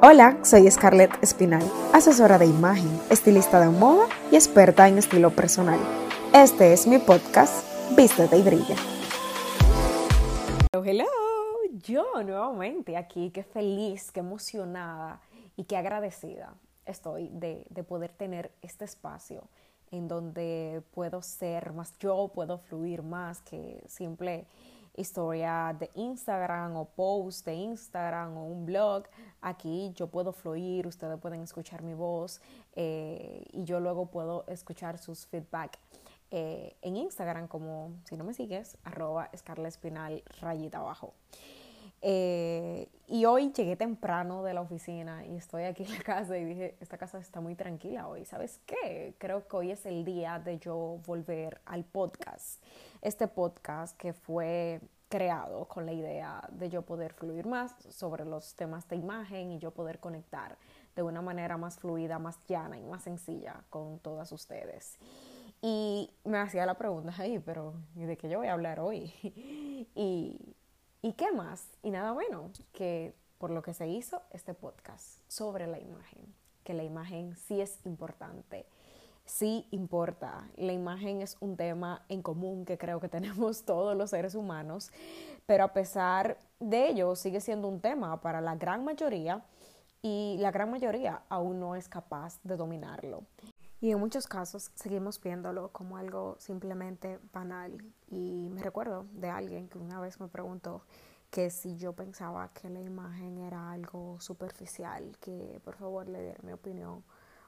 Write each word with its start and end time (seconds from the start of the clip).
Hola, 0.00 0.38
soy 0.44 0.70
Scarlett 0.70 1.10
Espinal, 1.24 1.64
asesora 1.92 2.38
de 2.38 2.46
imagen, 2.46 2.88
estilista 3.10 3.58
de 3.58 3.68
moda 3.68 4.06
y 4.30 4.36
experta 4.36 4.86
en 4.86 4.96
estilo 4.96 5.30
personal. 5.30 5.80
Este 6.32 6.72
es 6.72 6.86
mi 6.86 6.98
podcast, 6.98 7.66
Vístete 7.96 8.38
y 8.38 8.42
Brilla. 8.42 8.76
Hello, 10.72 10.84
hello, 10.84 11.04
yo 11.82 12.04
nuevamente 12.22 12.96
aquí, 12.96 13.30
qué 13.30 13.42
feliz, 13.42 14.12
qué 14.12 14.20
emocionada 14.20 15.20
y 15.56 15.64
qué 15.64 15.76
agradecida 15.76 16.54
estoy 16.86 17.30
de, 17.32 17.66
de 17.68 17.82
poder 17.82 18.12
tener 18.12 18.52
este 18.62 18.84
espacio 18.84 19.48
en 19.90 20.06
donde 20.06 20.80
puedo 20.92 21.22
ser 21.22 21.72
más 21.72 21.92
yo, 21.98 22.30
puedo 22.32 22.58
fluir 22.58 23.02
más 23.02 23.42
que 23.42 23.82
simple 23.88 24.46
historia 24.98 25.74
de 25.78 25.90
Instagram 25.94 26.76
o 26.76 26.84
post 26.84 27.46
de 27.46 27.54
Instagram 27.54 28.36
o 28.36 28.44
un 28.44 28.66
blog, 28.66 29.04
aquí 29.40 29.92
yo 29.94 30.08
puedo 30.08 30.32
fluir, 30.32 30.86
ustedes 30.86 31.18
pueden 31.18 31.42
escuchar 31.42 31.82
mi 31.82 31.94
voz 31.94 32.40
eh, 32.74 33.44
y 33.52 33.64
yo 33.64 33.80
luego 33.80 34.06
puedo 34.06 34.44
escuchar 34.48 34.98
sus 34.98 35.26
feedback 35.26 35.78
eh, 36.30 36.76
en 36.82 36.96
Instagram 36.96 37.48
como, 37.48 37.94
si 38.04 38.16
no 38.16 38.24
me 38.24 38.34
sigues, 38.34 38.76
arroba 38.84 39.30
Espinal 39.32 40.22
rayita 40.40 40.78
abajo. 40.78 41.14
Eh, 42.00 42.88
y 43.06 43.24
hoy 43.24 43.52
llegué 43.52 43.76
temprano 43.76 44.42
de 44.42 44.54
la 44.54 44.60
oficina 44.60 45.26
y 45.26 45.36
estoy 45.36 45.64
aquí 45.64 45.84
en 45.84 45.92
la 45.92 46.00
casa 46.00 46.36
y 46.36 46.44
dije, 46.44 46.76
esta 46.80 46.98
casa 46.98 47.18
está 47.18 47.40
muy 47.40 47.54
tranquila 47.54 48.06
hoy. 48.06 48.24
¿Sabes 48.24 48.60
qué? 48.66 49.14
Creo 49.18 49.46
que 49.48 49.56
hoy 49.56 49.70
es 49.70 49.86
el 49.86 50.04
día 50.04 50.38
de 50.38 50.58
yo 50.58 51.00
volver 51.06 51.60
al 51.64 51.84
podcast. 51.84 52.62
Este 53.02 53.26
podcast 53.26 53.96
que 53.96 54.12
fue 54.12 54.80
creado 55.08 55.66
con 55.66 55.86
la 55.86 55.92
idea 55.92 56.46
de 56.52 56.68
yo 56.68 56.82
poder 56.82 57.14
fluir 57.14 57.46
más 57.46 57.74
sobre 57.88 58.24
los 58.24 58.54
temas 58.54 58.86
de 58.88 58.96
imagen 58.96 59.52
y 59.52 59.58
yo 59.58 59.70
poder 59.70 59.98
conectar 60.00 60.58
de 60.94 61.02
una 61.02 61.22
manera 61.22 61.56
más 61.56 61.78
fluida, 61.78 62.18
más 62.18 62.38
llana 62.46 62.78
y 62.78 62.84
más 62.84 63.04
sencilla 63.04 63.64
con 63.70 63.98
todas 64.00 64.30
ustedes. 64.32 64.98
Y 65.60 66.10
me 66.24 66.38
hacía 66.38 66.66
la 66.66 66.74
pregunta 66.74 67.14
ahí, 67.18 67.38
pero 67.38 67.74
¿de 67.94 68.16
qué 68.16 68.28
yo 68.28 68.38
voy 68.38 68.48
a 68.48 68.52
hablar 68.52 68.80
hoy? 68.80 69.12
y, 69.94 70.38
¿Y 71.02 71.12
qué 71.12 71.30
más? 71.32 71.68
Y 71.82 71.90
nada 71.90 72.12
bueno 72.12 72.50
que 72.72 73.14
por 73.38 73.50
lo 73.50 73.62
que 73.62 73.74
se 73.74 73.88
hizo 73.88 74.22
este 74.32 74.54
podcast 74.54 75.20
sobre 75.28 75.66
la 75.66 75.78
imagen, 75.78 76.34
que 76.64 76.74
la 76.74 76.82
imagen 76.82 77.36
sí 77.36 77.60
es 77.60 77.78
importante 77.84 78.66
sí 79.28 79.66
importa. 79.70 80.48
La 80.56 80.72
imagen 80.72 81.22
es 81.22 81.36
un 81.40 81.56
tema 81.56 82.04
en 82.08 82.22
común 82.22 82.64
que 82.64 82.78
creo 82.78 82.98
que 82.98 83.08
tenemos 83.18 83.64
todos 83.64 83.96
los 83.96 84.10
seres 84.10 84.34
humanos, 84.34 84.90
pero 85.46 85.64
a 85.64 85.72
pesar 85.72 86.38
de 86.58 86.88
ello 86.88 87.14
sigue 87.14 87.40
siendo 87.40 87.68
un 87.68 87.80
tema 87.80 88.20
para 88.20 88.40
la 88.40 88.56
gran 88.56 88.84
mayoría 88.84 89.44
y 90.02 90.36
la 90.40 90.50
gran 90.50 90.70
mayoría 90.70 91.22
aún 91.28 91.60
no 91.60 91.76
es 91.76 91.88
capaz 91.88 92.40
de 92.42 92.56
dominarlo. 92.56 93.24
Y 93.80 93.92
en 93.92 94.00
muchos 94.00 94.26
casos 94.26 94.72
seguimos 94.74 95.20
viéndolo 95.20 95.70
como 95.70 95.96
algo 95.96 96.36
simplemente 96.40 97.20
banal. 97.32 97.80
Y 98.08 98.48
me 98.50 98.62
recuerdo 98.62 99.06
de 99.12 99.30
alguien 99.30 99.68
que 99.68 99.78
una 99.78 100.00
vez 100.00 100.18
me 100.18 100.26
preguntó 100.26 100.82
que 101.30 101.50
si 101.50 101.76
yo 101.76 101.92
pensaba 101.92 102.48
que 102.52 102.70
la 102.70 102.80
imagen 102.80 103.38
era 103.38 103.70
algo 103.70 104.20
superficial, 104.20 105.16
que 105.20 105.60
por 105.64 105.76
favor 105.76 106.08
le 106.08 106.22
diera 106.22 106.40
mi 106.42 106.52
opinión 106.52 107.04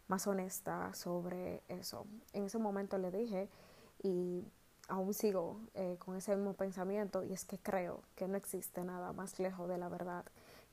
más 0.07 0.27
honesta 0.29 0.95
sobre 0.95 1.63
eso. 1.69 2.07
En 2.33 2.45
ese 2.45 2.59
momento 2.59 2.97
le 2.99 3.11
dije 3.11 3.49
y 4.03 4.45
aún 4.89 5.15
sigo 5.15 5.61
eh, 5.75 5.97
con 5.99 6.17
ese 6.17 6.37
mismo 6.37 6.55
pensamiento 6.55 7.25
y 7.25 7.33
es 7.33 7.45
que 7.45 7.59
creo 7.59 8.03
que 8.15 8.29
no 8.29 8.37
existe 8.37 8.85
nada 8.85 9.13
más 9.13 9.39
lejos 9.41 9.69
de 9.69 9.79
la 9.79 9.89
verdad 9.89 10.25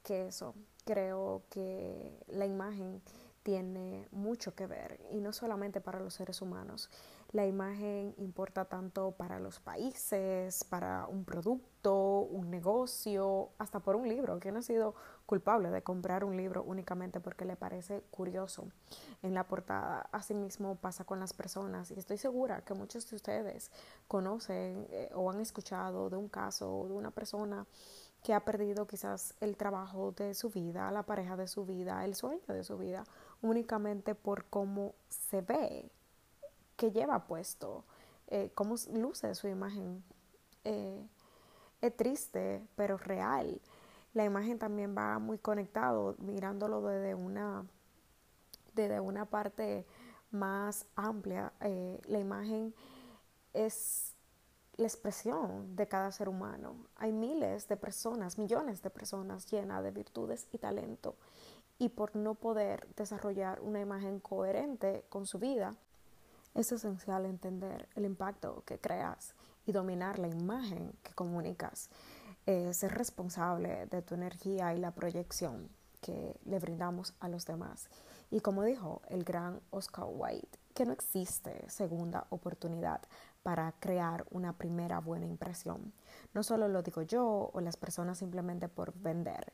que 0.04 0.28
eso. 0.28 0.54
Creo 0.86 1.44
que 1.50 2.24
la 2.28 2.46
imagen 2.46 3.02
tiene 3.48 4.06
mucho 4.12 4.56
que 4.56 4.68
ver 4.68 5.00
y 5.10 5.22
no 5.22 5.32
solamente 5.32 5.80
para 5.80 6.02
los 6.02 6.16
seres 6.16 6.42
humanos. 6.42 6.90
La 7.32 7.46
imagen 7.46 8.14
importa 8.18 8.66
tanto 8.66 9.12
para 9.12 9.40
los 9.40 9.62
países, 9.62 10.66
para 10.66 11.08
un 11.08 11.24
producto, 11.24 12.28
un 12.30 12.52
negocio, 12.52 13.52
hasta 13.58 13.80
por 13.80 13.96
un 13.96 14.10
libro. 14.10 14.38
¿Quién 14.42 14.58
ha 14.58 14.62
sido 14.62 14.96
culpable 15.26 15.70
de 15.70 15.82
comprar 15.82 16.26
un 16.26 16.36
libro 16.36 16.62
únicamente 16.62 17.22
porque 17.22 17.46
le 17.46 17.56
parece 17.56 18.02
curioso 18.12 18.68
en 19.24 19.34
la 19.34 19.48
portada? 19.48 20.10
Asimismo 20.12 20.76
pasa 20.76 21.06
con 21.06 21.22
las 21.22 21.32
personas 21.32 21.90
y 21.92 21.94
estoy 21.98 22.18
segura 22.18 22.66
que 22.66 22.74
muchos 22.74 23.10
de 23.10 23.16
ustedes 23.16 23.72
conocen 24.10 24.88
eh, 24.90 25.10
o 25.16 25.32
han 25.32 25.40
escuchado 25.40 26.10
de 26.10 26.18
un 26.18 26.28
caso 26.28 26.84
de 26.90 26.94
una 26.94 27.12
persona 27.12 27.66
que 28.24 28.34
ha 28.34 28.42
perdido 28.42 28.88
quizás 28.88 29.36
el 29.40 29.56
trabajo 29.56 30.12
de 30.12 30.34
su 30.34 30.50
vida, 30.50 30.92
la 30.92 31.04
pareja 31.04 31.38
de 31.38 31.48
su 31.48 31.66
vida, 31.66 32.04
el 32.04 32.14
sueño 32.14 32.42
de 32.48 32.64
su 32.64 32.78
vida 32.78 33.06
únicamente 33.42 34.16
por 34.16 34.46
cómo 34.46 34.96
se 35.10 35.42
ve, 35.42 35.90
que 36.76 36.92
lleva 36.92 37.28
puesto, 37.28 37.84
eh, 38.28 38.52
cómo 38.54 38.76
luce 38.94 39.34
su 39.36 39.48
imagen. 39.48 40.04
Eh, 40.64 41.06
es 41.82 41.96
triste, 41.96 42.66
pero 42.76 42.98
real. 42.98 43.62
La 44.14 44.26
imagen 44.26 44.58
también 44.58 44.96
va 44.98 45.20
muy 45.20 45.38
conectado, 45.38 46.16
mirándolo 46.20 46.82
desde 46.82 47.14
una, 47.14 47.66
desde 48.74 49.00
una 49.00 49.26
parte 49.26 49.86
más 50.32 50.86
amplia. 50.96 51.54
Eh, 51.62 52.02
la 52.06 52.20
imagen 52.20 52.74
es 53.54 54.16
la 54.76 54.88
expresión 54.88 55.76
de 55.76 55.88
cada 55.88 56.12
ser 56.12 56.30
humano. 56.30 56.76
Hay 56.96 57.12
miles 57.12 57.68
de 57.68 57.78
personas, 57.78 58.38
millones 58.38 58.82
de 58.82 58.90
personas 58.90 59.50
llenas 59.50 59.84
de 59.84 59.92
virtudes 59.92 60.48
y 60.52 60.58
talento 60.58 61.16
y 61.80 61.90
por 61.90 62.16
no 62.16 62.36
poder 62.36 62.88
desarrollar 62.96 63.62
una 63.62 63.80
imagen 63.80 64.20
coherente 64.20 65.06
con 65.10 65.26
su 65.26 65.40
vida, 65.40 65.76
es 66.56 66.72
esencial 66.72 67.26
entender 67.26 67.88
el 67.96 68.06
impacto 68.06 68.64
que 68.66 68.80
creas 68.80 69.36
y 69.66 69.72
dominar 69.72 70.18
la 70.18 70.28
imagen 70.28 70.94
que 71.04 71.14
comunicas. 71.14 71.90
Eh, 72.48 72.74
ser 72.74 72.94
responsable 72.94 73.88
de 73.88 74.02
tu 74.02 74.16
energía 74.16 74.74
y 74.74 74.80
la 74.80 74.92
proyección 74.92 75.70
que 76.02 76.40
le 76.46 76.60
brindamos 76.60 77.14
a 77.20 77.28
los 77.28 77.46
demás. 77.46 77.90
Y 78.32 78.40
como 78.40 78.64
dijo 78.64 79.02
el 79.10 79.26
gran 79.26 79.60
Oscar 79.70 80.06
Wilde, 80.08 80.48
que 80.74 80.86
no 80.86 80.94
existe 80.94 81.70
segunda 81.70 82.26
oportunidad 82.30 83.02
para 83.44 83.74
crear 83.80 84.26
una 84.32 84.54
primera 84.54 85.00
buena 85.00 85.26
impresión. 85.26 85.92
No 86.34 86.44
solo 86.44 86.68
lo 86.68 86.84
digo 86.84 87.02
yo 87.02 87.50
o 87.54 87.62
las 87.62 87.78
personas 87.78 88.18
simplemente 88.18 88.70
por 88.70 88.94
vender, 88.94 89.52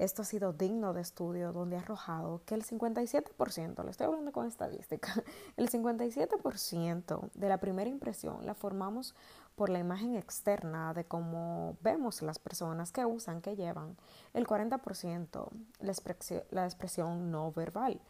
esto 0.00 0.22
ha 0.22 0.24
sido 0.24 0.54
digno 0.54 0.94
de 0.94 1.02
estudio 1.02 1.52
donde 1.52 1.76
ha 1.76 1.80
arrojado 1.80 2.40
que 2.46 2.54
el 2.54 2.64
57%, 2.64 3.84
le 3.84 3.90
estoy 3.90 4.06
hablando 4.06 4.32
con 4.32 4.46
estadística, 4.46 5.12
el 5.58 5.70
57% 5.70 7.30
de 7.34 7.48
la 7.48 7.58
primera 7.58 7.90
impresión 7.90 8.46
la 8.46 8.54
formamos 8.54 9.14
por 9.56 9.68
la 9.68 9.78
imagen 9.78 10.16
externa 10.16 10.94
de 10.94 11.04
cómo 11.04 11.76
vemos 11.82 12.22
las 12.22 12.38
personas 12.38 12.92
que 12.92 13.04
usan, 13.04 13.42
que 13.42 13.56
llevan, 13.56 13.98
el 14.32 14.46
40% 14.46 15.48
la 15.80 15.92
expresión, 15.92 16.42
la 16.50 16.64
expresión 16.64 17.30
no 17.30 17.52
verbal, 17.52 18.00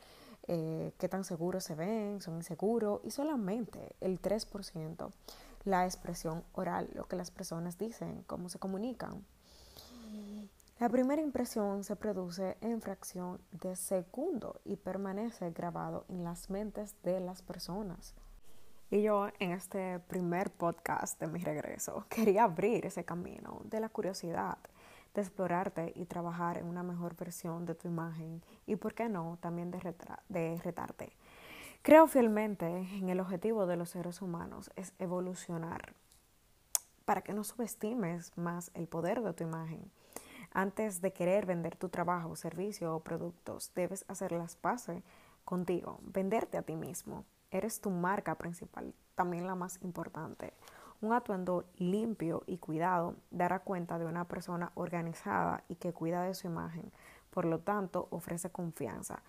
eh, 0.46 0.92
qué 0.96 1.08
tan 1.08 1.24
seguros 1.24 1.64
se 1.64 1.74
ven, 1.74 2.20
son 2.20 2.36
inseguros, 2.36 3.00
y 3.02 3.10
solamente 3.10 3.96
el 4.00 4.22
3% 4.22 5.10
la 5.64 5.84
expresión 5.84 6.44
oral, 6.52 6.88
lo 6.94 7.06
que 7.06 7.16
las 7.16 7.30
personas 7.30 7.78
dicen, 7.78 8.22
cómo 8.26 8.48
se 8.48 8.58
comunican. 8.58 9.24
La 10.80 10.88
primera 10.88 11.20
impresión 11.20 11.84
se 11.84 11.94
produce 11.94 12.56
en 12.62 12.80
fracción 12.80 13.38
de 13.50 13.76
segundo 13.76 14.62
y 14.64 14.76
permanece 14.76 15.50
grabado 15.50 16.06
en 16.08 16.24
las 16.24 16.48
mentes 16.48 16.94
de 17.02 17.20
las 17.20 17.42
personas. 17.42 18.14
Y 18.90 19.02
yo 19.02 19.28
en 19.40 19.50
este 19.50 19.98
primer 19.98 20.50
podcast 20.50 21.20
de 21.20 21.26
mi 21.26 21.44
regreso 21.44 22.06
quería 22.08 22.44
abrir 22.44 22.86
ese 22.86 23.04
camino 23.04 23.60
de 23.64 23.78
la 23.78 23.90
curiosidad, 23.90 24.56
de 25.14 25.20
explorarte 25.20 25.92
y 25.96 26.06
trabajar 26.06 26.56
en 26.56 26.64
una 26.64 26.82
mejor 26.82 27.14
versión 27.14 27.66
de 27.66 27.74
tu 27.74 27.86
imagen 27.86 28.42
y, 28.66 28.76
por 28.76 28.94
qué 28.94 29.10
no, 29.10 29.36
también 29.42 29.70
de, 29.70 29.94
de 30.30 30.58
retarte. 30.64 31.12
Creo 31.82 32.06
fielmente 32.06 32.66
en 32.66 33.10
el 33.10 33.20
objetivo 33.20 33.66
de 33.66 33.76
los 33.76 33.90
seres 33.90 34.22
humanos 34.22 34.70
es 34.76 34.94
evolucionar 34.98 35.92
para 37.04 37.20
que 37.20 37.34
no 37.34 37.44
subestimes 37.44 38.32
más 38.38 38.70
el 38.72 38.88
poder 38.88 39.20
de 39.20 39.34
tu 39.34 39.44
imagen 39.44 39.90
antes 40.52 41.00
de 41.00 41.12
querer 41.12 41.46
vender 41.46 41.76
tu 41.76 41.88
trabajo, 41.88 42.34
servicio 42.36 42.94
o 42.94 43.00
productos, 43.00 43.72
debes 43.74 44.04
hacer 44.08 44.32
las 44.32 44.56
paces 44.56 45.02
contigo, 45.44 46.00
venderte 46.02 46.58
a 46.58 46.62
ti 46.62 46.76
mismo. 46.76 47.24
Eres 47.50 47.80
tu 47.80 47.90
marca 47.90 48.36
principal, 48.36 48.94
también 49.14 49.46
la 49.46 49.54
más 49.54 49.80
importante. 49.82 50.52
Un 51.00 51.12
atuendo 51.12 51.64
limpio 51.76 52.42
y 52.46 52.58
cuidado 52.58 53.16
dará 53.30 53.60
cuenta 53.60 53.98
de 53.98 54.06
una 54.06 54.26
persona 54.26 54.70
organizada 54.74 55.64
y 55.68 55.76
que 55.76 55.92
cuida 55.92 56.22
de 56.24 56.34
su 56.34 56.46
imagen. 56.46 56.92
Por 57.30 57.44
lo 57.44 57.60
tanto, 57.60 58.08
ofrece 58.10 58.50
confianza. 58.50 59.22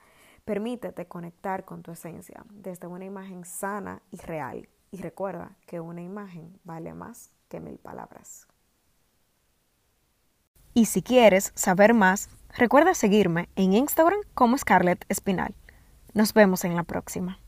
Permítete 0.44 1.08
conectar 1.08 1.66
con 1.66 1.82
tu 1.82 1.92
esencia 1.92 2.44
desde 2.50 2.88
una 2.88 3.06
imagen 3.06 3.46
sana 3.46 4.02
y 4.12 4.18
real. 4.18 4.68
Y 4.92 5.02
recuerda 5.02 5.56
que 5.66 5.80
una 5.80 6.02
imagen 6.02 6.60
vale 6.64 6.94
más 6.94 7.32
que 7.48 7.60
mil 7.60 7.78
palabras. 7.78 8.51
Y 10.74 10.86
si 10.86 11.02
quieres 11.02 11.52
saber 11.56 11.94
más 11.94 12.30
Recuerda 12.58 12.94
seguirme 12.94 13.48
en 13.56 13.74
Instagram 13.74 14.20
como 14.34 14.58
Scarlett 14.58 15.06
Espinal. 15.08 15.56
Nos 16.14 16.34
vemos 16.34 16.66
en 16.66 16.76
la 16.76 16.84
próxima. 16.84 17.40